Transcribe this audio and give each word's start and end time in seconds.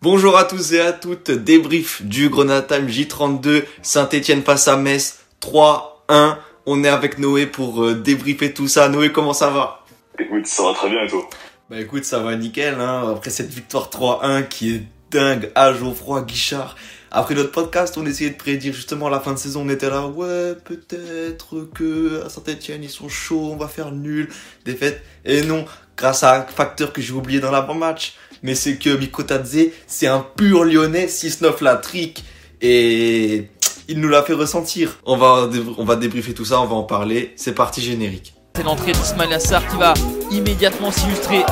Bonjour 0.00 0.38
à 0.38 0.44
tous 0.44 0.74
et 0.74 0.80
à 0.80 0.92
toutes, 0.92 1.32
débrief 1.32 2.02
du 2.02 2.28
Grenade 2.28 2.70
J32, 2.70 3.64
Saint-Etienne 3.82 4.44
face 4.44 4.68
à 4.68 4.76
Metz, 4.76 5.24
3-1. 5.40 6.36
On 6.66 6.84
est 6.84 6.88
avec 6.88 7.18
Noé 7.18 7.46
pour 7.46 7.82
euh, 7.82 7.94
débriefer 7.96 8.54
tout 8.54 8.68
ça. 8.68 8.88
Noé, 8.88 9.10
comment 9.10 9.32
ça 9.32 9.50
va? 9.50 9.84
Écoute, 10.16 10.46
ça 10.46 10.62
va 10.62 10.74
très 10.74 10.88
bien 10.88 11.02
et 11.02 11.08
toi? 11.08 11.28
Bah 11.68 11.80
écoute, 11.80 12.04
ça 12.04 12.20
va 12.20 12.36
nickel, 12.36 12.74
hein, 12.74 13.10
après 13.10 13.30
cette 13.30 13.52
victoire 13.52 13.90
3-1 13.90 14.46
qui 14.46 14.76
est 14.76 14.82
dingue 15.10 15.50
à 15.56 15.72
Geoffroy 15.72 16.22
Guichard. 16.22 16.76
Après 17.10 17.34
notre 17.34 17.50
podcast, 17.50 17.98
on 17.98 18.06
essayait 18.06 18.30
de 18.30 18.36
prédire 18.36 18.74
justement 18.74 19.08
la 19.08 19.18
fin 19.18 19.32
de 19.32 19.38
saison. 19.38 19.62
On 19.66 19.68
était 19.68 19.90
là, 19.90 20.06
ouais, 20.06 20.54
peut-être 20.64 21.68
que 21.74 22.22
à 22.24 22.28
Saint-Etienne, 22.28 22.84
ils 22.84 22.90
sont 22.90 23.08
chauds, 23.08 23.50
on 23.52 23.56
va 23.56 23.66
faire 23.66 23.90
nul, 23.90 24.28
défaite. 24.64 25.02
Et 25.24 25.42
non, 25.42 25.64
grâce 25.96 26.22
à 26.22 26.36
un 26.36 26.42
facteur 26.44 26.92
que 26.92 27.02
j'ai 27.02 27.14
oublié 27.14 27.40
dans 27.40 27.50
l'avant-match, 27.50 28.14
mais 28.42 28.54
c'est 28.54 28.76
que 28.76 28.90
Mikotadze, 28.96 29.70
c'est 29.86 30.06
un 30.06 30.20
pur 30.36 30.64
lyonnais, 30.64 31.06
6-9 31.06 31.62
la 31.62 31.76
trick, 31.76 32.24
et 32.60 33.48
il 33.88 34.00
nous 34.00 34.08
l'a 34.08 34.22
fait 34.22 34.34
ressentir. 34.34 34.98
On 35.06 35.16
va, 35.16 35.48
on 35.76 35.84
va 35.84 35.96
débriefer 35.96 36.34
tout 36.34 36.44
ça, 36.44 36.60
on 36.60 36.66
va 36.66 36.74
en 36.74 36.82
parler. 36.82 37.32
C'est 37.36 37.54
parti 37.54 37.80
générique. 37.80 38.34
C'est 38.56 38.64
l'entrée 38.64 38.92
d'Ismail 38.92 39.32
Assar 39.32 39.66
qui 39.68 39.76
va 39.76 39.94
immédiatement 40.30 40.90
s'illustrer. 40.90 41.44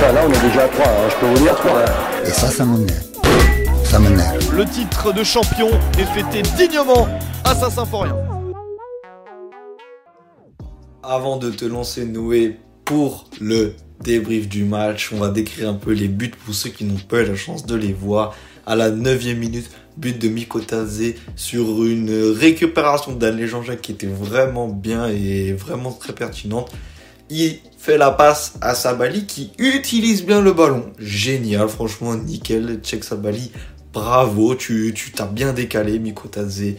Là, 0.00 0.24
on 0.26 0.32
est 0.32 0.48
déjà 0.48 0.64
à 0.64 0.68
3, 0.68 0.86
hein, 0.86 1.08
je 1.10 1.16
peux 1.16 1.26
vous 1.26 1.38
dire 1.44 1.54
3. 1.54 1.84
Et 2.24 2.30
ça, 2.30 2.48
ça 2.48 2.64
m'énerve. 2.64 3.04
Ça 3.84 3.98
m'énerve. 3.98 4.56
Le 4.56 4.64
titre 4.64 5.12
de 5.12 5.22
champion 5.22 5.68
est 5.98 6.06
fêté 6.06 6.42
dignement 6.56 7.06
à 7.44 7.54
Saint-Symphorien. 7.54 8.16
Avant 11.02 11.36
de 11.36 11.50
te 11.50 11.64
lancer, 11.64 12.04
Noé, 12.06 12.58
pour 12.84 13.26
le 13.40 13.74
débrief 14.02 14.48
du 14.48 14.64
match, 14.64 15.10
on 15.12 15.18
va 15.18 15.28
décrire 15.28 15.68
un 15.68 15.74
peu 15.74 15.92
les 15.92 16.08
buts 16.08 16.32
pour 16.44 16.54
ceux 16.54 16.70
qui 16.70 16.84
n'ont 16.84 16.94
pas 16.96 17.22
eu 17.22 17.26
la 17.26 17.36
chance 17.36 17.66
de 17.66 17.74
les 17.74 17.92
voir. 17.92 18.34
À 18.66 18.76
la 18.76 18.90
9 18.90 19.24
minute, 19.36 19.70
but 19.96 20.18
de 20.18 20.28
Mikotadze 20.28 21.14
sur 21.34 21.84
une 21.84 22.32
récupération 22.32 23.12
d'Alain 23.12 23.46
Jean-Jacques 23.46 23.80
qui 23.80 23.92
était 23.92 24.06
vraiment 24.06 24.68
bien 24.68 25.08
et 25.08 25.52
vraiment 25.52 25.92
très 25.92 26.12
pertinente. 26.12 26.70
Il 27.30 27.58
fait 27.78 27.96
la 27.96 28.10
passe 28.10 28.54
à 28.60 28.74
Sabali 28.74 29.24
qui 29.26 29.52
utilise 29.58 30.24
bien 30.24 30.40
le 30.40 30.52
ballon. 30.52 30.92
Génial, 30.98 31.68
franchement, 31.68 32.14
nickel. 32.14 32.80
Check 32.82 33.04
Sabali. 33.04 33.50
Bravo, 33.92 34.54
tu 34.54 34.92
tu 34.94 35.10
t'as 35.10 35.26
bien 35.26 35.52
décalé, 35.52 35.98
Mikotadze. 35.98 36.74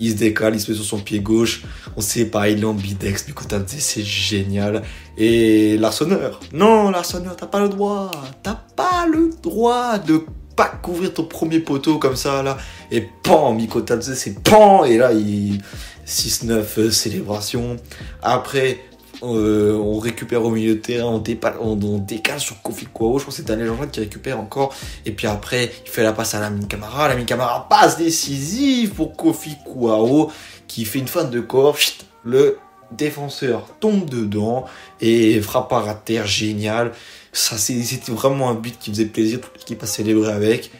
Il 0.00 0.10
se 0.12 0.16
décale, 0.16 0.54
il 0.54 0.60
se 0.60 0.70
met 0.70 0.76
sur 0.76 0.86
son 0.86 0.98
pied 0.98 1.20
gauche. 1.20 1.62
On 1.96 2.00
sait 2.00 2.24
pas, 2.24 2.48
il 2.48 2.62
est 2.62 2.64
ambidex. 2.64 3.28
Mikotadze, 3.28 3.76
c'est 3.78 4.02
génial. 4.02 4.82
Et 5.16 5.76
l'arseneur. 5.76 6.40
Non, 6.52 6.90
l'arseneur, 6.90 7.36
t'as 7.36 7.46
pas 7.46 7.60
le 7.60 7.68
droit. 7.68 8.10
T'as 8.42 8.58
pas 8.74 9.06
le 9.06 9.30
droit 9.42 9.98
de 9.98 10.24
pas 10.56 10.66
couvrir 10.66 11.14
ton 11.14 11.24
premier 11.24 11.60
poteau 11.60 11.98
comme 11.98 12.16
ça, 12.16 12.42
là. 12.42 12.56
Et 12.90 13.06
pan, 13.22 13.52
Mikotadze, 13.52 14.14
c'est 14.14 14.42
pan. 14.42 14.84
Et 14.84 14.96
là, 14.96 15.12
il 15.12 15.60
6-9 16.08 16.64
euh, 16.78 16.90
célébration. 16.90 17.76
Après, 18.22 18.80
euh, 19.22 19.76
on 19.76 19.98
récupère 19.98 20.44
au 20.44 20.50
milieu 20.50 20.74
de 20.74 20.80
terrain, 20.80 21.22
on, 21.60 21.98
décale 21.98 22.40
sur 22.40 22.62
Kofi 22.62 22.86
Kwao. 22.86 23.18
Je 23.18 23.24
pense 23.24 23.34
que 23.34 23.42
c'est 23.42 23.46
Daniel 23.46 23.68
Jean 23.68 23.86
qui 23.86 24.00
récupère 24.00 24.38
encore. 24.38 24.74
Et 25.04 25.12
puis 25.12 25.26
après, 25.26 25.70
il 25.84 25.90
fait 25.90 26.02
la 26.02 26.12
passe 26.12 26.34
à 26.34 26.40
Lamine 26.40 26.66
Camara. 26.66 27.08
Lamine 27.08 27.26
Camara 27.26 27.68
passe 27.68 27.96
décisive 27.98 28.90
pour 28.90 29.16
Kofi 29.16 29.56
Kwao 29.64 30.30
qui 30.66 30.84
fait 30.84 30.98
une 30.98 31.08
fin 31.08 31.24
de 31.24 31.40
corps. 31.40 31.78
Le 32.24 32.58
défenseur 32.92 33.66
tombe 33.80 34.08
dedans 34.08 34.64
et 35.00 35.40
frappe 35.40 35.72
à 35.72 35.94
terre. 35.94 36.26
Génial. 36.26 36.92
Ça, 37.32 37.58
c'était 37.58 38.12
vraiment 38.12 38.50
un 38.50 38.54
but 38.54 38.78
qui 38.78 38.90
faisait 38.90 39.06
plaisir. 39.06 39.40
Toute 39.40 39.56
l'équipe 39.58 39.82
a 39.82 39.86
célébré 39.86 40.32
avec. 40.32 40.70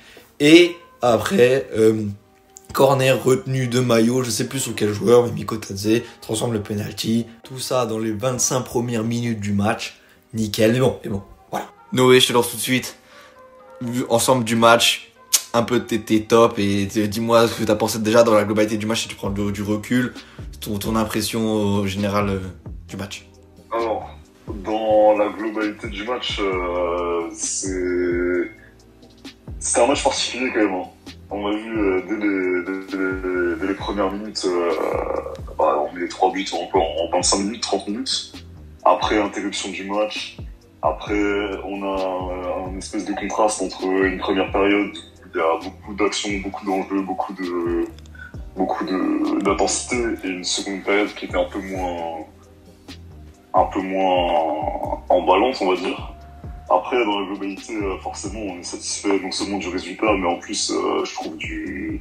Et 0.40 0.76
après, 1.02 1.68
euh, 1.76 2.04
corner 2.78 3.20
retenu 3.20 3.66
de 3.66 3.80
maillot, 3.80 4.22
je 4.22 4.30
sais 4.30 4.46
plus 4.46 4.60
sur 4.60 4.72
quel 4.72 4.92
joueur, 4.92 5.24
mais 5.24 5.32
Mikotadze 5.32 6.02
transforme 6.20 6.52
le 6.52 6.62
penalty. 6.62 7.26
Tout 7.42 7.58
ça 7.58 7.86
dans 7.86 7.98
les 7.98 8.12
25 8.12 8.60
premières 8.60 9.02
minutes 9.02 9.40
du 9.40 9.52
match. 9.52 9.98
Nickel, 10.32 10.74
mais 10.74 10.78
bon, 10.78 11.00
mais 11.02 11.10
bon, 11.10 11.22
voilà. 11.50 11.66
Noé, 11.92 12.20
je 12.20 12.28
te 12.28 12.32
lance 12.32 12.52
tout 12.52 12.56
de 12.56 12.62
suite. 12.62 12.96
Ensemble 14.08 14.44
du 14.44 14.54
match, 14.54 15.10
un 15.54 15.64
peu 15.64 15.80
tes, 15.80 16.22
top 16.22 16.60
et 16.60 16.86
dis-moi 16.86 17.48
ce 17.48 17.54
que 17.54 17.64
t'as 17.64 17.74
pensé 17.74 17.98
déjà 17.98 18.22
dans 18.22 18.34
la 18.34 18.44
globalité 18.44 18.76
du 18.76 18.86
match 18.86 19.02
si 19.02 19.08
tu 19.08 19.16
prends 19.16 19.30
du, 19.30 19.50
du 19.50 19.64
recul, 19.64 20.14
ton, 20.60 20.78
ton 20.78 20.94
impression 20.94 21.84
générale 21.84 22.28
euh, 22.28 22.38
du 22.86 22.96
match. 22.96 23.26
Alors, 23.72 24.08
dans 24.46 25.18
la 25.18 25.30
globalité 25.30 25.88
du 25.88 26.04
match, 26.04 26.38
euh, 26.40 27.28
c'est... 27.32 28.56
C'était 29.60 29.80
un 29.80 29.86
match 29.86 30.04
particulier 30.04 30.50
quand 30.52 30.60
même. 30.60 30.84
On 31.30 31.46
a 31.46 31.50
vu 31.50 32.02
dès, 32.08 32.16
les, 32.16 32.64
dès, 32.64 32.96
les, 32.96 33.56
dès 33.60 33.66
les 33.66 33.74
premières 33.74 34.10
minutes, 34.10 34.46
euh, 34.46 34.70
bah, 35.58 35.84
on 35.84 35.92
met 35.92 36.02
les 36.02 36.08
trois 36.08 36.30
buts 36.32 36.46
en, 36.52 36.78
en 36.78 37.10
25 37.10 37.38
minutes, 37.38 37.62
30 37.62 37.88
minutes. 37.88 38.44
Après 38.84 39.20
interruption 39.20 39.70
du 39.70 39.84
match, 39.84 40.38
après 40.80 41.20
on 41.64 41.82
a 41.82 42.70
un 42.70 42.78
espèce 42.78 43.04
de 43.04 43.12
contraste 43.12 43.60
entre 43.60 43.84
une 43.84 44.18
première 44.18 44.50
période 44.52 44.96
où 44.96 45.28
il 45.34 45.38
y 45.38 45.40
a 45.40 45.58
beaucoup 45.62 45.94
d'actions, 45.94 46.30
beaucoup 46.42 46.64
d'enjeux, 46.64 47.02
beaucoup 47.02 47.32
de 47.34 47.84
beaucoup 48.56 48.84
d'intensité 48.84 49.96
et 50.24 50.28
une 50.28 50.44
seconde 50.44 50.82
période 50.82 51.12
qui 51.14 51.26
était 51.26 51.36
un 51.36 51.44
peu 51.44 51.60
moins 51.60 52.24
un 53.54 53.64
peu 53.64 53.80
moins 53.80 55.02
emballante, 55.08 55.56
on 55.60 55.70
va 55.70 55.76
dire. 55.76 56.17
Après, 56.70 57.02
dans 57.04 57.20
la 57.20 57.26
globalité, 57.26 57.74
euh, 57.74 57.96
forcément, 57.98 58.40
on 58.40 58.58
est 58.58 58.62
satisfait 58.62 59.18
non 59.22 59.30
seulement 59.30 59.58
du 59.58 59.68
résultat, 59.68 60.12
mais 60.18 60.26
en 60.28 60.36
plus, 60.38 60.70
euh, 60.70 61.04
je 61.04 61.14
trouve 61.14 61.36
du 61.36 62.00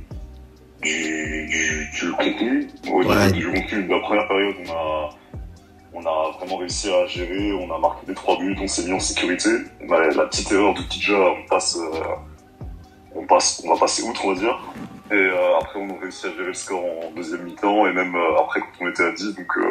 du, 0.81 1.47
du, 1.47 1.89
du 1.91 2.11
contenu. 2.11 2.67
Au 2.91 3.00
niveau 3.03 3.09
Ouais. 3.09 3.31
du 3.31 3.47
contenu 3.51 3.83
de 3.83 3.89
la 3.94 4.00
première 4.00 4.27
période, 4.27 4.56
on 4.66 4.72
a 4.72 5.09
on 5.94 6.06
a 6.06 6.31
vraiment 6.38 6.57
réussi 6.57 6.91
à 6.94 7.07
gérer, 7.07 7.53
on 7.53 7.73
a 7.73 7.79
marqué 7.79 8.06
des 8.06 8.13
trois 8.13 8.38
buts, 8.38 8.56
on 8.61 8.67
s'est 8.67 8.83
mis 8.85 8.94
en 8.94 9.00
sécurité. 9.00 9.50
Bah, 9.88 10.00
la 10.16 10.25
petite 10.27 10.51
erreur 10.51 10.75
de 10.75 10.81
Tidja, 10.83 11.17
on 11.17 11.47
passe, 11.50 11.75
euh, 11.77 12.00
on 13.16 13.25
passe, 13.25 13.63
on 13.66 13.73
va 13.73 13.79
passer 13.79 14.03
outre, 14.03 14.25
on 14.25 14.33
va 14.33 14.39
dire. 14.39 14.59
Et 15.09 15.16
euh, 15.16 15.57
après, 15.59 15.79
on 15.79 15.89
a 15.95 16.00
réussi 16.00 16.27
à 16.27 16.31
gérer 16.31 16.45
le 16.47 16.53
score 16.53 16.83
en 16.83 17.11
deuxième 17.16 17.44
mi-temps, 17.44 17.88
et 17.88 17.94
même 17.94 18.13
euh, 18.16 18.38
après, 18.39 18.59
quand 18.59 18.67
on 18.85 18.89
était 18.89 19.06
à 19.06 19.11
10, 19.11 19.33
donc 19.35 19.57
euh, 19.57 19.63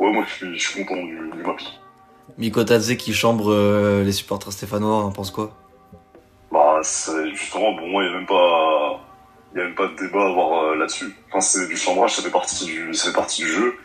ouais, 0.00 0.12
moi, 0.12 0.24
je 0.28 0.34
suis, 0.34 0.58
je 0.58 0.68
suis 0.68 0.84
content 0.84 1.00
du, 1.02 1.16
du 1.16 1.42
match. 1.46 1.62
Mikotadze 2.38 2.96
qui 2.96 3.14
chambre 3.14 3.52
euh, 3.52 4.02
les 4.02 4.12
supporters 4.12 4.52
stéphanois, 4.52 5.04
on 5.04 5.12
pense 5.12 5.30
quoi? 5.30 5.52
Bah, 6.50 6.80
justement, 7.32 7.76
pour 7.76 7.86
moi, 7.86 8.02
il 8.02 8.10
n'y 8.10 8.14
a 8.14 8.18
même 8.18 8.26
pas, 8.26 9.00
il 9.54 9.58
y 9.58 9.60
a 9.60 9.64
même 9.64 9.74
pas 9.74 9.86
de 9.86 9.96
débat 9.96 10.22
à 10.22 10.28
avoir 10.30 10.64
euh, 10.64 10.76
là-dessus. 10.76 11.14
Enfin, 11.28 11.40
c'est 11.40 11.66
du 11.68 11.76
chambrage, 11.76 12.14
ça 12.14 12.22
fait 12.22 12.30
partie 12.30 12.64
du, 12.64 12.94
ça 12.94 13.08
fait 13.08 13.16
partie 13.16 13.42
du 13.42 13.48
jeu. 13.48 13.76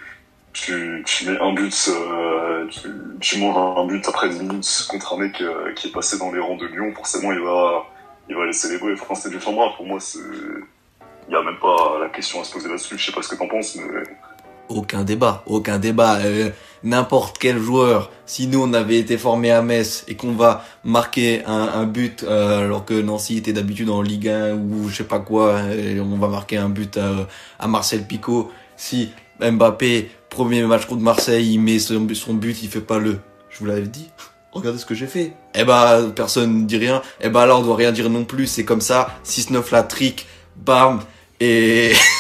Tu, 0.51 1.05
mets 1.27 1.39
un 1.39 1.53
but, 1.53 1.89
euh, 1.89 2.65
tu, 2.67 2.89
tu 3.21 3.37
manges 3.37 3.77
un 3.77 3.85
but 3.85 4.05
après 4.07 4.29
10 4.29 4.39
minutes 4.39 4.87
contre 4.89 5.13
un 5.13 5.17
mec 5.17 5.43
qui 5.75 5.87
est 5.87 5.91
passé 5.91 6.17
dans 6.17 6.31
les 6.31 6.39
rangs 6.39 6.57
de 6.57 6.65
Lyon, 6.65 6.91
forcément, 6.95 7.31
il 7.31 7.39
va, 7.39 7.85
il 8.27 8.35
va 8.35 8.45
les 8.45 8.53
célébrer. 8.53 8.93
Enfin, 8.93 9.15
c'est 9.15 9.29
du 9.29 9.39
chambrage. 9.39 9.75
Pour 9.77 9.85
moi, 9.85 9.99
il 10.15 11.33
y 11.33 11.35
a 11.35 11.43
même 11.43 11.59
pas 11.59 11.99
la 12.01 12.09
question 12.09 12.41
à 12.41 12.43
se 12.43 12.51
poser 12.51 12.67
là-dessus. 12.67 12.97
Je 12.97 13.05
sais 13.05 13.11
pas 13.11 13.21
ce 13.21 13.29
que 13.29 13.35
t'en 13.35 13.47
penses, 13.47 13.75
mais 13.75 13.83
Aucun 14.69 15.03
débat, 15.03 15.43
aucun 15.45 15.79
débat. 15.79 16.19
Euh, 16.19 16.49
N'importe 16.81 17.39
quel 17.39 17.59
joueur, 17.59 18.09
si 18.25 18.47
nous 18.47 18.63
on 18.63 18.71
avait 18.71 18.99
été 18.99 19.17
formé 19.17 19.51
à 19.51 19.61
Metz 19.61 20.05
et 20.07 20.15
qu'on 20.15 20.31
va 20.31 20.63
marquer 20.85 21.43
un, 21.45 21.83
but 21.83 22.23
euh, 22.23 22.63
alors 22.63 22.85
que 22.85 22.93
Nancy 22.93 23.35
était 23.35 23.51
d'habitude 23.51 23.89
en 23.89 24.01
Ligue 24.01 24.29
1 24.29 24.53
ou 24.53 24.87
je 24.87 24.95
sais 24.95 25.03
pas 25.03 25.19
quoi, 25.19 25.59
on 25.99 26.17
va 26.17 26.29
marquer 26.29 26.55
un 26.55 26.69
but 26.69 26.95
à, 26.95 27.27
à 27.59 27.67
Marcel 27.67 28.07
Picot. 28.07 28.49
Si 28.77 29.09
Mbappé, 29.41 30.09
premier 30.29 30.63
match 30.63 30.85
contre 30.85 31.01
Marseille, 31.01 31.53
il 31.53 31.59
met 31.59 31.79
son, 31.79 31.99
but, 31.99 32.63
il 32.63 32.69
fait 32.69 32.79
pas 32.79 32.97
le. 32.97 33.19
Je 33.49 33.59
vous 33.59 33.65
l'avais 33.65 33.81
dit. 33.81 34.09
Regardez 34.51 34.79
ce 34.79 34.85
que 34.85 34.95
j'ai 34.95 35.07
fait. 35.07 35.33
Eh 35.55 35.63
bah, 35.63 35.99
personne 36.15 36.61
ne 36.61 36.65
dit 36.65 36.77
rien. 36.77 37.01
Eh 37.21 37.29
bah 37.29 37.45
là, 37.45 37.57
on 37.57 37.61
doit 37.61 37.75
rien 37.75 37.91
dire 37.91 38.09
non 38.09 38.25
plus. 38.25 38.47
C'est 38.47 38.65
comme 38.65 38.81
ça. 38.81 39.19
6-9 39.25 39.71
la 39.71 39.83
trick. 39.83 40.27
Bam. 40.55 41.01
Et... 41.39 41.93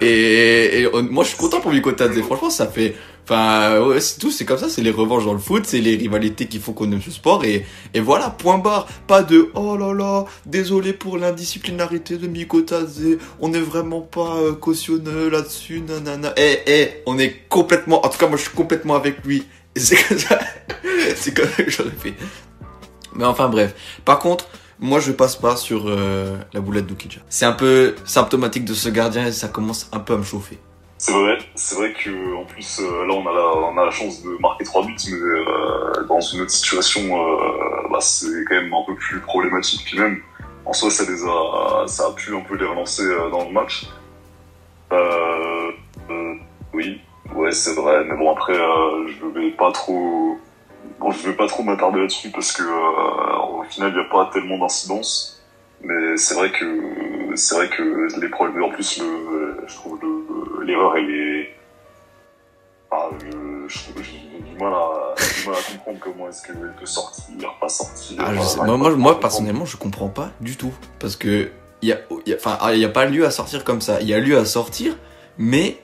Et, 0.00 0.82
et 0.82 0.88
moi, 1.10 1.24
je 1.24 1.30
suis 1.30 1.38
content 1.38 1.60
pour 1.60 1.72
Mikotadze. 1.72 2.20
Franchement, 2.22 2.50
ça 2.50 2.66
fait. 2.66 2.96
Enfin, 3.24 3.80
ouais, 3.80 4.00
c'est 4.00 4.18
tout. 4.18 4.30
C'est 4.30 4.44
comme 4.44 4.58
ça. 4.58 4.68
C'est 4.68 4.82
les 4.82 4.90
revanches 4.90 5.24
dans 5.24 5.32
le 5.32 5.38
foot. 5.38 5.64
C'est 5.66 5.80
les 5.80 5.96
rivalités 5.96 6.46
qui 6.46 6.58
font 6.58 6.72
qu'on 6.72 6.90
aime 6.90 7.02
ce 7.02 7.10
sport. 7.10 7.44
Et, 7.44 7.66
et 7.92 8.00
voilà, 8.00 8.30
point 8.30 8.58
barre. 8.58 8.86
Pas 9.06 9.22
de 9.22 9.50
oh 9.54 9.76
là 9.76 9.92
là, 9.92 10.24
désolé 10.46 10.92
pour 10.92 11.18
l'indisciplinarité 11.18 12.16
de 12.16 12.26
Mikotadze. 12.26 13.18
On 13.40 13.48
n'est 13.48 13.60
vraiment 13.60 14.00
pas 14.00 14.36
euh, 14.36 14.52
cautionneux 14.54 15.28
là-dessus. 15.28 15.80
Nanana. 15.80 16.32
Eh, 16.36 16.58
eh, 16.66 16.88
on 17.06 17.18
est 17.18 17.48
complètement. 17.48 18.04
En 18.04 18.08
tout 18.08 18.18
cas, 18.18 18.26
moi, 18.26 18.36
je 18.36 18.42
suis 18.42 18.56
complètement 18.56 18.94
avec 18.94 19.24
lui. 19.24 19.44
C'est 19.76 19.96
comme 19.96 20.18
ça. 20.18 20.38
c'est 21.14 21.32
comme 21.36 21.48
ça 21.48 21.62
que 21.62 21.70
j'aurais 21.70 21.90
fait. 21.90 22.14
Mais 23.14 23.24
enfin, 23.24 23.48
bref. 23.48 23.74
Par 24.04 24.18
contre, 24.18 24.48
moi, 24.80 24.98
je 24.98 25.12
passe 25.12 25.36
pas 25.36 25.56
sur 25.56 25.84
euh, 25.88 26.36
la 26.54 26.60
boulette 26.60 26.86
d'Ukidja. 26.86 27.20
C'est 27.28 27.44
un 27.44 27.52
peu 27.52 27.94
symptomatique 28.04 28.64
de 28.64 28.72
ce 28.72 28.88
gardien 28.88 29.26
et 29.26 29.32
ça 29.32 29.48
commence 29.48 29.90
un 29.92 30.00
peu 30.00 30.14
à 30.14 30.16
me 30.16 30.22
chauffer. 30.22 30.58
C'est 30.96 31.12
vrai, 31.12 31.38
c'est 31.54 31.76
vrai 31.76 31.92
que 31.92 32.34
en 32.36 32.44
plus 32.44 32.78
euh, 32.78 33.06
là 33.06 33.14
on 33.14 33.26
a 33.26 33.32
la, 33.32 33.46
on 33.72 33.78
a 33.78 33.86
la 33.86 33.90
chance 33.90 34.22
de 34.22 34.36
marquer 34.38 34.64
trois 34.64 34.84
buts, 34.84 34.94
mais 35.10 35.16
euh, 35.16 36.04
dans 36.06 36.20
une 36.20 36.42
autre 36.42 36.50
situation, 36.50 37.00
bah, 37.90 38.00
c'est 38.00 38.44
quand 38.46 38.56
même 38.56 38.72
un 38.72 38.84
peu 38.86 38.94
plus 38.96 39.20
problématique. 39.20 39.82
Puis 39.84 39.98
même 39.98 40.20
en 40.66 40.74
soi, 40.74 40.90
ça 40.90 41.04
les 41.10 41.24
a, 41.24 41.86
ça 41.86 42.08
a 42.08 42.12
pu 42.12 42.36
un 42.36 42.40
peu 42.40 42.54
les 42.54 42.66
relancer 42.66 43.04
dans 43.30 43.44
le 43.44 43.50
match. 43.50 43.86
Oui, 46.74 47.00
ouais, 47.34 47.52
c'est 47.52 47.74
vrai. 47.74 48.04
Mais 48.04 48.16
bon 48.16 48.30
après, 48.32 48.54
je 48.54 49.26
vais 49.26 49.50
pas 49.52 49.72
trop, 49.72 50.38
bon, 50.98 51.10
je 51.10 51.28
vais 51.28 51.36
pas 51.36 51.46
trop 51.46 51.62
m'attarder 51.62 52.00
là-dessus 52.00 52.30
parce 52.30 52.52
que 52.52 52.62
final, 53.70 53.90
il 53.92 53.94
n'y 54.00 54.00
a 54.06 54.10
pas 54.10 54.30
tellement 54.32 54.58
d'incidence. 54.58 55.40
Mais 55.82 56.16
c'est 56.18 56.34
vrai 56.34 56.50
que 56.52 57.34
c'est 57.36 57.54
vrai 57.54 57.68
que 57.70 58.20
les 58.20 58.28
problèmes. 58.28 58.62
En 58.64 58.70
plus, 58.70 58.98
le, 59.00 59.56
je 59.66 59.74
trouve 59.74 59.98
le- 60.02 60.64
l'erreur, 60.66 60.96
elle 60.98 61.10
est. 61.10 61.54
Ah, 62.90 63.08
je, 63.20 63.68
je 63.68 63.78
trouve 63.78 64.02
j'ai 64.02 64.42
du 64.50 64.58
mal 64.58 64.72
à 64.74 65.14
j'ai 65.16 65.42
du 65.42 65.48
mal 65.48 65.58
à 65.58 65.72
comprendre 65.72 65.98
comment 66.00 66.28
est-ce 66.28 66.42
qu'elle 66.46 66.74
peut 66.78 66.86
sortir, 66.86 67.54
pas 67.60 67.68
sortir. 67.68 68.16
Ah, 68.18 68.34
je 68.34 68.38
Enfin, 68.40 68.48
sais- 68.48 68.56
j'arrive 68.66 68.96
moi, 68.96 69.20
personnellement, 69.20 69.64
je 69.64 69.76
comprends 69.76 70.08
pas 70.08 70.30
du 70.40 70.56
tout. 70.56 70.72
Parce 70.98 71.16
que 71.16 71.50
il 71.82 71.88
y 71.88 71.92
a, 71.92 71.98
il 72.26 72.30
y 72.30 72.34
a- 72.34 72.36
enfin, 72.36 72.58
ah, 72.60 72.74
il 72.74 72.80
y 72.80 72.84
a 72.84 72.88
pas 72.90 73.06
lieu 73.06 73.24
à 73.24 73.30
sortir 73.30 73.64
comme 73.64 73.80
ça. 73.80 74.00
Il 74.00 74.08
y 74.08 74.12
a 74.14 74.18
lieu 74.18 74.36
à 74.36 74.44
sortir, 74.44 74.96
mais 75.38 75.78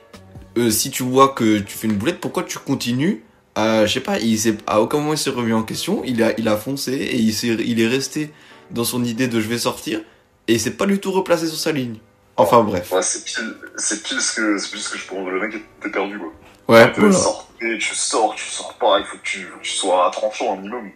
euh, 0.57 0.69
si 0.69 0.91
tu 0.91 1.01
vois 1.03 1.29
que 1.29 1.59
tu 1.59 1.77
fais 1.77 1.87
une 1.87 1.95
boulette, 1.95 2.19
pourquoi 2.19 2.43
tu 2.43 2.59
continues 2.59 3.23
à, 3.57 3.85
je 3.87 3.93
sais 3.93 4.01
pas, 4.01 4.19
il 4.19 4.37
s'est, 4.37 4.55
à 4.67 4.81
aucun 4.81 4.97
moment 4.99 5.13
il 5.13 5.17
s'est 5.17 5.31
remis 5.31 5.51
en 5.51 5.63
question. 5.63 6.03
Il 6.05 6.21
a, 6.21 6.37
il 6.37 6.47
a 6.47 6.57
foncé 6.57 6.93
et 6.93 7.15
il 7.17 7.33
s'est, 7.33 7.47
il 7.47 7.81
est 7.81 7.87
resté 7.87 8.31
dans 8.69 8.83
son 8.83 9.03
idée 9.03 9.27
de 9.27 9.41
je 9.41 9.47
vais 9.47 9.57
sortir 9.57 9.99
et 10.47 10.53
il 10.53 10.59
s'est 10.59 10.77
pas 10.77 10.85
du 10.85 10.99
tout 10.99 11.11
replacé 11.11 11.47
sur 11.47 11.57
sa 11.57 11.71
ligne. 11.71 11.97
Enfin 12.37 12.61
bref. 12.61 12.91
Ouais, 12.91 13.01
c'est 13.01 13.25
pile, 13.25 13.55
c'est 13.77 14.03
pile 14.03 14.21
ce 14.21 14.35
que, 14.35 14.57
c'est 14.59 14.69
pile 14.69 14.79
ce 14.79 14.89
que 14.89 14.97
je 14.99 15.07
pense. 15.07 15.27
Le 15.27 15.39
mec 15.39 15.55
était 15.79 15.89
perdu, 15.89 16.19
quoi. 16.19 16.31
Ouais, 16.67 16.91
Tu 16.93 16.99
voilà. 16.99 17.15
sors, 17.15 17.49
tu 17.59 17.95
sors, 17.95 18.35
tu 18.35 18.45
sors 18.45 18.73
pas, 18.75 18.99
il 18.99 19.05
faut 19.05 19.17
que 19.17 19.23
tu, 19.23 19.41
faut 19.41 19.57
que 19.57 19.63
tu 19.63 19.71
sois 19.71 20.09
tranchant 20.13 20.53
un 20.53 20.57
minimum. 20.57 20.91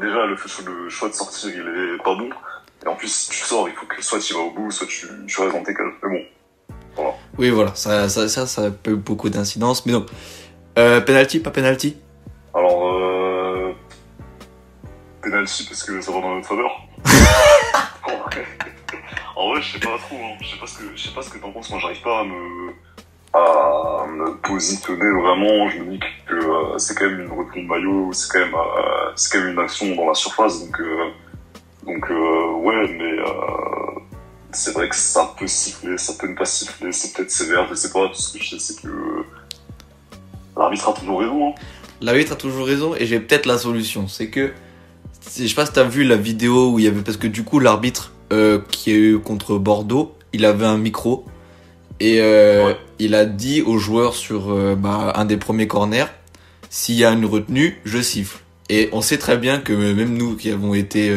Déjà, 0.00 0.24
le, 0.24 0.88
choix 0.88 1.08
de 1.08 1.14
sortir, 1.14 1.50
il 1.50 1.60
est 1.60 2.02
pas 2.02 2.14
bon. 2.14 2.30
Et 2.82 2.88
en 2.88 2.94
plus, 2.94 3.12
si 3.12 3.30
tu 3.30 3.44
sors, 3.44 3.68
il 3.68 3.74
faut 3.74 3.86
que 3.86 4.02
soit 4.02 4.20
tu 4.20 4.32
vas 4.32 4.40
au 4.40 4.52
bout, 4.52 4.70
soit 4.70 4.86
tu, 4.86 5.06
tu 5.26 5.40
restes 5.40 5.52
dans 5.52 5.62
tes 5.62 5.74
cages. 5.74 5.92
Mais 6.02 6.30
bon. 6.96 7.12
Oui, 7.36 7.50
voilà. 7.50 7.74
Ça, 7.74 8.08
ça, 8.08 8.28
ça, 8.28 8.46
ça 8.46 8.62
a 8.66 8.90
eu 8.90 8.94
beaucoup 8.94 9.28
d'incidences. 9.28 9.84
Mais 9.84 9.92
donc, 9.92 10.06
euh, 10.78 11.00
penalty, 11.00 11.40
pas 11.40 11.50
penalty. 11.50 11.96
Alors, 12.54 12.94
euh, 12.94 13.72
penalty 15.22 15.66
parce 15.68 15.82
que 15.82 16.00
ça 16.00 16.12
va 16.12 16.20
dans 16.20 16.34
notre 16.34 16.48
faveur. 16.48 16.70
en 18.04 18.16
vrai, 18.28 18.46
en 19.36 19.50
vrai, 19.50 19.62
je 19.62 19.72
sais 19.72 19.80
pas 19.80 19.98
trop, 19.98 20.16
hein. 20.16 20.36
Je 20.40 20.48
sais 20.48 20.58
pas 20.58 20.66
ce 20.66 20.78
que, 20.78 20.84
je 20.94 21.02
sais 21.02 21.14
pas 21.14 21.22
ce 21.22 21.30
que 21.30 21.38
t'en 21.38 21.50
penses. 21.50 21.70
Moi, 21.70 21.80
j'arrive 21.80 22.02
pas 22.02 22.20
à 22.20 22.24
me, 22.24 22.72
à 23.32 24.06
me 24.06 24.36
positionner 24.38 25.10
vraiment. 25.20 25.68
Je 25.68 25.78
me 25.80 25.92
dis 25.92 26.00
que 26.26 26.34
euh, 26.34 26.78
c'est 26.78 26.94
quand 26.94 27.06
même 27.06 27.20
une 27.20 27.32
retenue 27.32 27.62
de 27.64 27.68
maillot, 27.68 28.12
c'est 28.12 28.30
quand 28.30 28.40
même, 28.40 28.54
euh, 28.54 29.12
c'est 29.16 29.32
quand 29.32 29.44
même 29.44 29.54
une 29.54 29.58
action 29.58 29.94
dans 29.96 30.06
la 30.06 30.14
surface. 30.14 30.60
Donc, 30.64 30.80
euh, 30.80 31.10
donc, 31.84 32.08
ouais, 32.08 32.88
mais, 32.96 33.16
c'est 34.52 34.72
vrai 34.72 34.88
que 34.88 34.94
ça 34.94 35.34
peut 35.36 35.48
siffler, 35.48 35.98
ça 35.98 36.12
peut 36.18 36.28
ne 36.28 36.36
pas 36.36 36.44
siffler, 36.44 36.92
c'est 36.92 37.12
peut-être 37.12 37.30
sévère, 37.30 37.66
je 37.68 37.74
sais 37.74 37.90
pas. 37.90 38.08
Tout 38.08 38.14
ce 38.14 38.32
que 38.32 38.42
je 38.42 38.50
sais, 38.50 38.58
c'est 38.58 38.82
que 38.82 38.88
l'arbitre 40.74 40.88
a 40.88 40.92
toujours 41.00 41.20
raison, 41.20 41.48
hein. 41.48 41.54
L'arbitre 42.00 42.32
a 42.32 42.36
toujours 42.36 42.66
raison 42.66 42.94
et 42.94 43.06
j'ai 43.06 43.20
peut-être 43.20 43.46
la 43.46 43.58
solution. 43.58 44.08
C'est 44.08 44.28
que, 44.28 44.52
je 45.36 45.46
sais 45.46 45.54
pas 45.54 45.66
si 45.66 45.72
t'as 45.72 45.84
vu 45.84 46.04
la 46.04 46.16
vidéo 46.16 46.70
où 46.72 46.78
il 46.78 46.84
y 46.84 46.88
avait, 46.88 47.02
parce 47.02 47.16
que 47.16 47.26
du 47.26 47.44
coup, 47.44 47.60
l'arbitre 47.60 48.12
euh, 48.32 48.60
qui 48.70 48.90
a 48.90 48.94
eu 48.94 49.18
contre 49.18 49.58
Bordeaux, 49.58 50.14
il 50.32 50.44
avait 50.44 50.66
un 50.66 50.78
micro 50.78 51.24
et 52.00 52.20
euh, 52.20 52.66
Ouais. 52.66 52.76
il 52.98 53.14
a 53.14 53.24
dit 53.24 53.62
aux 53.62 53.78
joueurs 53.78 54.14
sur 54.14 54.52
euh, 54.52 54.74
bah, 54.74 55.12
un 55.14 55.24
des 55.24 55.36
premiers 55.36 55.68
corners, 55.68 56.06
s'il 56.68 56.96
y 56.96 57.04
a 57.04 57.12
une 57.12 57.24
retenue, 57.24 57.80
je 57.84 58.00
siffle. 58.02 58.38
Et 58.68 58.88
on 58.92 59.00
sait 59.00 59.18
très 59.18 59.36
bien 59.36 59.60
que 59.60 59.72
même 59.72 60.16
nous 60.16 60.36
qui 60.36 60.50
avons 60.50 60.74
été 60.74 61.14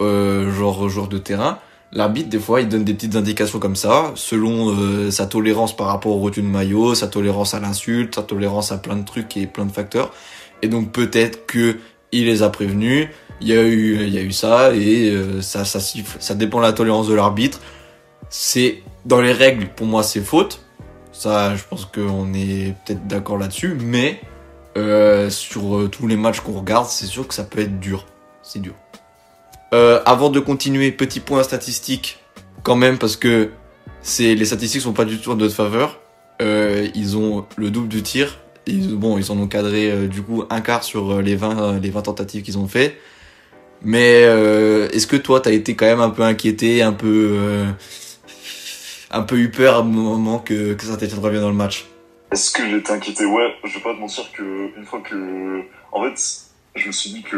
genre 0.00 0.88
joueurs 0.88 1.08
de 1.08 1.16
terrain, 1.16 1.60
l'arbitre 1.92 2.28
des 2.28 2.38
fois 2.38 2.60
il 2.60 2.68
donne 2.68 2.84
des 2.84 2.94
petites 2.94 3.16
indications 3.16 3.58
comme 3.58 3.76
ça, 3.76 4.12
selon 4.14 4.70
euh, 4.70 5.10
sa 5.10 5.26
tolérance 5.26 5.76
par 5.76 5.86
rapport 5.86 6.12
aux 6.12 6.20
retenues 6.20 6.46
de 6.46 6.52
maillot, 6.52 6.94
sa 6.94 7.08
tolérance 7.08 7.54
à 7.54 7.60
l'insulte, 7.60 8.14
sa 8.14 8.22
tolérance 8.22 8.72
à 8.72 8.78
plein 8.78 8.96
de 8.96 9.04
trucs 9.04 9.36
et 9.36 9.46
plein 9.46 9.66
de 9.66 9.72
facteurs. 9.72 10.12
Et 10.62 10.68
donc 10.68 10.92
peut-être 10.92 11.46
que 11.46 11.78
il 12.12 12.26
les 12.26 12.42
a 12.42 12.50
prévenus, 12.50 13.08
il 13.40 13.48
y 13.48 13.52
a 13.52 13.62
eu 13.62 14.02
il 14.02 14.14
y 14.14 14.18
a 14.18 14.22
eu 14.22 14.32
ça 14.32 14.74
et 14.74 15.10
euh, 15.10 15.42
ça 15.42 15.64
ça 15.64 15.80
siffle. 15.80 16.16
Ça 16.20 16.34
dépend 16.34 16.58
de 16.58 16.64
la 16.64 16.72
tolérance 16.72 17.08
de 17.08 17.14
l'arbitre. 17.14 17.60
C'est 18.28 18.82
dans 19.04 19.20
les 19.20 19.32
règles 19.32 19.68
pour 19.68 19.86
moi 19.86 20.02
c'est 20.02 20.20
faute. 20.20 20.60
Ça 21.12 21.56
je 21.56 21.62
pense 21.68 21.84
qu'on 21.86 22.32
est 22.34 22.74
peut-être 22.84 23.06
d'accord 23.06 23.38
là-dessus, 23.38 23.76
mais 23.80 24.20
euh, 24.76 25.30
sur 25.30 25.76
euh, 25.76 25.88
tous 25.88 26.06
les 26.06 26.16
matchs 26.16 26.40
qu'on 26.40 26.52
regarde, 26.52 26.86
c'est 26.86 27.06
sûr 27.06 27.26
que 27.26 27.34
ça 27.34 27.44
peut 27.44 27.60
être 27.60 27.80
dur. 27.80 28.04
C'est 28.42 28.60
dur. 28.60 28.74
Euh, 29.74 30.00
avant 30.06 30.30
de 30.30 30.40
continuer, 30.40 30.92
petit 30.92 31.20
point 31.20 31.42
statistique 31.42 32.20
quand 32.62 32.76
même 32.76 32.98
parce 32.98 33.16
que 33.16 33.50
c'est 34.00 34.34
les 34.34 34.44
statistiques 34.44 34.82
sont 34.82 34.92
pas 34.92 35.04
du 35.04 35.18
tout 35.18 35.32
en 35.32 35.36
notre 35.36 35.54
faveur. 35.54 36.00
Euh, 36.40 36.88
ils 36.94 37.16
ont 37.16 37.46
le 37.56 37.70
double 37.70 37.88
du 37.88 38.02
tir. 38.02 38.38
Ils, 38.66 38.94
bon, 38.94 39.18
ils 39.18 39.30
en 39.32 39.38
ont 39.38 39.46
cadré 39.46 39.90
euh, 39.90 40.06
du 40.06 40.22
coup 40.22 40.44
un 40.50 40.60
quart 40.60 40.84
sur 40.84 41.14
euh, 41.14 41.22
les 41.22 41.36
20 41.36 41.62
euh, 41.62 41.80
les 41.80 41.90
20 41.90 42.02
tentatives 42.02 42.42
qu'ils 42.42 42.58
ont 42.58 42.68
fait. 42.68 42.98
Mais 43.82 44.22
euh, 44.24 44.88
est-ce 44.90 45.06
que 45.06 45.16
toi 45.16 45.40
t'as 45.40 45.52
été 45.52 45.74
quand 45.74 45.86
même 45.86 46.00
un 46.00 46.10
peu 46.10 46.22
inquiété, 46.22 46.82
un 46.82 46.92
peu 46.92 47.36
un 49.10 49.22
peu 49.22 49.36
eu 49.38 49.50
peur 49.50 49.76
à 49.76 49.78
un 49.80 49.82
moment 49.82 50.38
que 50.38 50.74
que 50.74 50.84
ça 50.84 50.96
t'étienne 50.96 51.20
revienne 51.20 51.42
dans 51.42 51.50
le 51.50 51.54
match? 51.54 51.86
Est-ce 52.32 52.50
que 52.50 52.68
j'étais 52.68 52.92
inquiété? 52.92 53.24
Ouais, 53.24 53.54
je 53.64 53.74
vais 53.74 53.80
pas 53.80 53.94
te 53.94 54.00
mentir 54.00 54.24
que 54.32 54.76
une 54.76 54.84
fois 54.84 55.00
que, 55.00 55.62
en 55.92 56.02
fait, 56.02 56.20
je 56.74 56.88
me 56.88 56.92
suis 56.92 57.10
dit 57.10 57.22
que 57.22 57.36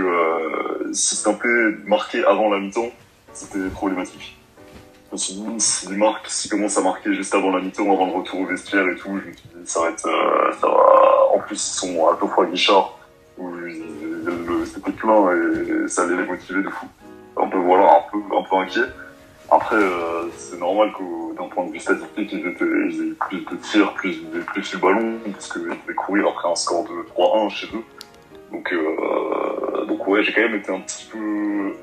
si 0.93 1.17
Stimpé 1.17 1.49
marquait 1.85 2.25
avant 2.25 2.51
la 2.51 2.59
mi-temps, 2.59 2.91
c'était 3.33 3.69
problématique. 3.69 4.37
Je 5.09 5.13
me 5.13 5.17
suis 5.17 5.35
dit 5.35 5.61
s'il 5.61 5.97
marque, 5.97 6.29
commence 6.51 6.77
à 6.77 6.83
marquer 6.83 7.15
juste 7.15 7.35
avant 7.35 7.51
la 7.51 7.63
mi-temps, 7.63 7.91
avant 7.93 8.07
le 8.07 8.13
retour 8.13 8.41
au 8.41 8.47
vestiaire 8.47 8.87
et 8.89 8.97
tout, 8.97 9.09
je 9.09 9.29
me 9.29 9.33
suis 9.33 9.49
dit 9.55 9.61
ça 9.65 9.81
va 9.81 9.91
être, 9.91 10.07
euh. 10.07 11.35
En 11.35 11.39
plus, 11.41 11.55
ils 11.55 11.79
sont 11.79 12.09
à 12.09 12.19
deux 12.21 12.27
fois 12.29 12.47
Guichard 12.47 12.99
où 13.39 13.55
c'était 14.65 14.91
plein 14.93 15.31
et 15.33 15.89
ça 15.89 16.03
allait 16.03 16.17
les 16.17 16.27
motiver 16.27 16.63
de 16.63 16.69
fou. 16.69 16.87
Un 17.41 17.47
peu 17.49 17.59
voilà, 17.59 17.85
un 17.85 18.11
peu, 18.11 18.19
un 18.37 18.43
peu 18.43 18.57
inquiet. 18.57 18.89
Après, 19.51 19.77
euh, 19.77 20.29
c'est 20.37 20.59
normal 20.59 20.93
qu'au 20.93 21.33
d'un 21.39 21.49
point 21.49 21.67
de 21.67 21.73
vue 21.73 21.79
statistique, 21.79 22.33
ils, 22.33 22.47
étaient, 22.47 22.65
aient 22.65 23.15
plus 23.29 23.45
de 23.45 23.57
tirs, 23.63 23.95
plus, 23.95 24.21
avaient 24.33 24.45
plus 24.45 24.73
le 24.75 24.79
ballon, 24.79 25.19
parce 25.33 25.51
qu'ils 25.51 25.63
devaient 25.63 25.95
courir 25.97 26.29
après 26.29 26.51
un 26.51 26.55
score 26.55 26.85
de 26.85 27.09
3-1 27.17 27.49
chez 27.51 27.67
eux. 27.69 27.85
Donc, 28.53 28.71
euh, 28.73 29.38
ouais, 30.09 30.23
j'ai 30.23 30.33
quand 30.33 30.43
même 30.43 30.57
été 30.57 30.73
un 30.73 30.81
petit 30.81 31.07
peu... 31.11 31.75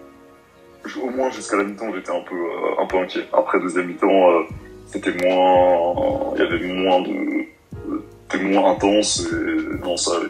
Au 1.02 1.10
moins 1.10 1.32
jusqu'à 1.32 1.58
la 1.58 1.64
mi-temps, 1.64 1.94
j'étais 1.96 2.12
un 2.12 2.22
peu, 2.22 2.36
euh, 2.36 2.82
un 2.82 2.86
peu 2.86 2.98
inquiet. 2.98 3.26
Après, 3.34 3.60
deuxième 3.60 3.88
mi-temps, 3.88 4.08
euh, 4.08 4.44
c'était 4.88 5.14
moins... 5.14 6.34
Il 6.36 6.40
y 6.40 6.46
avait 6.46 6.68
moins 6.68 7.02
de... 7.02 7.46
C'était 8.30 8.44
moins 8.44 8.72
intense 8.72 9.28
et 9.32 9.84
non, 9.84 9.98
ça 9.98 10.18
allait. 10.18 10.30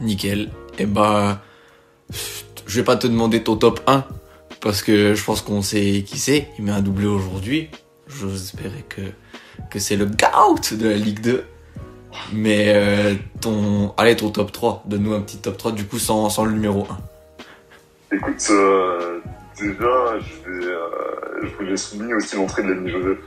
Nickel. 0.00 0.50
Et 0.78 0.86
bah, 0.86 1.40
je 2.66 2.80
vais 2.80 2.84
pas 2.84 2.96
te 2.96 3.06
demander 3.06 3.42
ton 3.42 3.56
top 3.56 3.80
1 3.86 4.04
parce 4.60 4.82
que 4.82 5.14
je 5.14 5.24
pense 5.24 5.42
qu'on 5.42 5.62
sait 5.62 6.04
qui 6.06 6.18
c'est. 6.18 6.48
Il 6.58 6.64
met 6.64 6.72
un 6.72 6.82
doublé 6.82 7.06
aujourd'hui. 7.06 7.68
Espérer 8.08 8.84
que 8.88 9.02
que 9.70 9.78
c'est 9.78 9.96
le 9.96 10.06
GOAT 10.06 10.76
de 10.76 10.88
la 10.88 10.96
Ligue 10.96 11.20
2. 11.20 11.44
Mais 12.32 12.72
euh, 12.74 13.14
ton, 13.40 13.94
allez 13.96 14.16
ton 14.16 14.30
top 14.30 14.52
3. 14.52 14.84
Donne-nous 14.86 15.14
un 15.14 15.20
petit 15.20 15.38
top 15.38 15.56
3 15.56 15.72
du 15.72 15.84
coup 15.84 15.98
sans, 15.98 16.28
sans 16.30 16.44
le 16.44 16.52
numéro 16.52 16.86
1. 16.90 18.16
Écoute, 18.16 18.46
euh, 18.50 19.20
déjà, 19.58 20.18
je 20.18 20.50
vais, 20.50 20.66
euh, 20.66 20.78
je 21.42 21.48
voulais 21.56 21.76
souligner 21.76 22.14
aussi 22.14 22.36
l'entrée 22.36 22.62
de 22.62 22.72
Lenny 22.72 22.90
Joseph. 22.90 23.18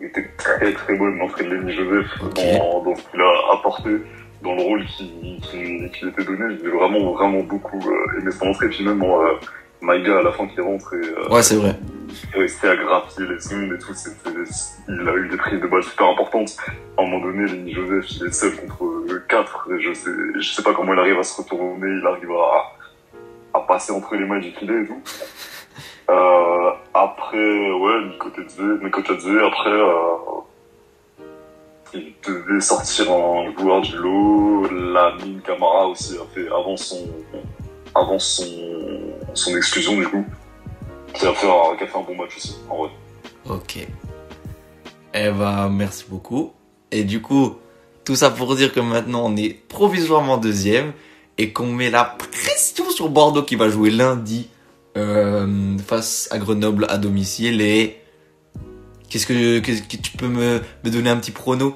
Il 0.00 0.06
était 0.06 0.30
très 0.38 0.72
très 0.72 0.96
bonne 0.96 1.18
l'entrée 1.18 1.44
de 1.44 1.54
Lenny 1.54 1.74
Joseph 1.74 2.06
dans, 2.34 2.82
dans 2.82 2.96
ce 2.96 3.02
qu'il 3.10 3.20
a 3.20 3.52
apporté, 3.52 3.90
dans 4.42 4.54
le 4.54 4.62
rôle 4.62 4.86
qui, 4.86 5.38
qui, 5.42 5.90
qui 5.90 6.04
lui 6.04 6.10
était 6.10 6.24
donné. 6.24 6.56
J'ai 6.62 6.70
vraiment 6.70 7.12
vraiment 7.12 7.42
beaucoup 7.42 7.78
euh, 7.78 8.20
aimé 8.20 8.30
son 8.30 8.46
entrée. 8.46 8.68
Puis 8.68 8.84
même 8.84 9.04
Maïga 9.80 10.18
à 10.18 10.22
la 10.22 10.32
fin 10.32 10.46
qui 10.46 10.60
rentre 10.60 10.92
et 10.94 11.06
euh, 11.06 11.28
Ouais, 11.30 11.42
c'est 11.42 11.56
vrai. 11.56 11.74
resté 12.34 12.68
à 12.68 12.76
grappiller 12.76 13.28
les 13.28 13.40
secondes 13.40 13.72
et 13.72 13.78
tout. 13.78 13.92
il 14.88 15.08
a 15.08 15.14
eu 15.14 15.28
des 15.28 15.36
prises 15.36 15.60
de 15.60 15.66
balles 15.66 15.82
super 15.82 16.08
importantes. 16.08 16.56
À 16.98 17.02
un 17.02 17.06
moment 17.06 17.24
donné, 17.24 17.46
Lenny 17.50 17.72
Joseph, 17.72 18.06
il 18.20 18.26
est 18.26 18.32
seul 18.32 18.56
contre 18.56 19.26
4. 19.28 19.68
Je 19.78 19.92
sais, 19.94 20.10
je 20.38 20.52
sais 20.52 20.62
pas 20.62 20.74
comment 20.74 20.92
il 20.92 20.98
arrive 20.98 21.18
à 21.18 21.22
se 21.22 21.40
retourner. 21.40 21.88
Il 22.00 22.06
arrive 22.06 22.30
à, 22.32 23.58
à 23.58 23.60
passer 23.60 23.92
entre 23.92 24.14
les 24.16 24.24
mains 24.26 24.40
du 24.40 24.50
filet 24.52 24.82
et 24.82 24.86
tout. 24.86 25.00
Euh, 26.10 26.70
après, 26.92 27.70
ouais, 27.70 28.18
Tetze, 28.34 28.60
après, 29.46 29.70
euh, 29.70 30.40
il 31.94 32.12
devait 32.26 32.60
sortir 32.60 33.10
un 33.12 33.52
joueur 33.56 33.80
du 33.80 33.96
lot. 33.96 34.66
La 34.92 35.14
mine 35.22 35.40
Camara 35.40 35.86
aussi 35.88 36.16
a 36.18 36.24
fait 36.34 36.48
avant 36.48 36.76
son, 36.76 37.08
avant 37.94 38.18
son, 38.18 38.44
son 39.34 39.56
exclusion 39.56 39.96
du 39.96 40.06
coup. 40.06 40.24
Qui 41.14 41.26
a 41.26 41.34
fait 41.34 41.48
un, 41.48 41.76
fait 41.76 41.98
un 41.98 42.02
bon 42.02 42.16
match 42.16 42.36
aussi, 42.36 42.56
en 42.68 42.78
vrai. 42.78 42.90
Ok. 43.48 43.78
Eh 45.14 45.30
ben, 45.30 45.68
merci 45.70 46.04
beaucoup. 46.08 46.52
Et 46.92 47.04
du 47.04 47.20
coup, 47.20 47.56
tout 48.04 48.16
ça 48.16 48.30
pour 48.30 48.54
dire 48.56 48.72
que 48.72 48.80
maintenant 48.80 49.24
on 49.26 49.36
est 49.36 49.50
provisoirement 49.68 50.36
deuxième 50.36 50.92
et 51.38 51.52
qu'on 51.52 51.72
met 51.72 51.90
la 51.90 52.04
pression 52.04 52.90
sur 52.90 53.08
Bordeaux 53.08 53.42
qui 53.42 53.56
va 53.56 53.68
jouer 53.68 53.90
lundi 53.90 54.48
euh, 54.96 55.78
face 55.78 56.28
à 56.30 56.38
Grenoble 56.38 56.86
à 56.88 56.98
domicile. 56.98 57.60
Et 57.60 58.00
qu'est-ce 59.08 59.26
que, 59.26 59.58
tu 59.58 60.16
peux 60.16 60.28
me, 60.28 60.60
donner 60.84 61.10
un 61.10 61.16
petit 61.16 61.32
prono? 61.32 61.74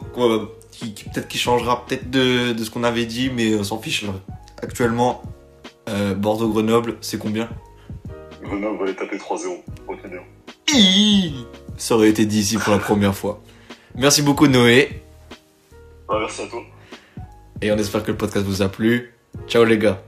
Qui, 0.71 0.91
peut-être 0.91 1.29
qui 1.29 1.39
changera 1.39 1.87
peut-être 1.87 2.11
de, 2.11 2.53
de 2.53 2.65
ce 2.65 2.71
qu'on 2.71 2.83
avait 2.83 3.07
dit, 3.07 3.31
mais 3.31 3.55
on 3.55 3.65
s'en 3.65 3.79
fiche. 3.79 4.05
Actuellement, 4.61 5.23
euh, 5.89 6.15
Bordeaux-Grenoble, 6.15 6.97
c'est 7.01 7.19
combien 7.19 7.49
Grenoble 8.43 8.79
va 8.79 8.87
les 8.87 8.95
taper 8.95 9.17
3-0. 9.17 9.63
Retenez 9.89 10.09
bien. 10.11 10.21
Hi 10.73 11.47
Ça 11.77 11.95
aurait 11.95 12.09
été 12.09 12.27
dit 12.27 12.41
ici 12.41 12.57
pour 12.59 12.73
la 12.73 12.79
première 12.79 13.15
fois. 13.15 13.43
Merci 13.95 14.23
beaucoup 14.23 14.47
Noé. 14.47 15.03
Ah, 16.09 16.17
merci 16.19 16.43
à 16.43 16.47
toi. 16.47 16.61
Et 17.63 17.73
on 17.73 17.79
espère 17.79 18.03
que 18.03 18.11
le 18.11 18.17
podcast 18.17 18.45
vous 18.45 18.63
a 18.63 18.69
plu. 18.69 19.15
Ciao 19.47 19.65
les 19.65 19.79
gars. 19.79 20.03